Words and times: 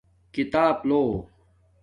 کھیتاپ 0.33 0.77
لو 0.89 1.01